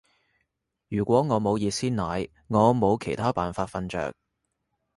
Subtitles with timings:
[0.87, 4.15] 如果我冇熱鮮奶，我冇其他辦法瞓着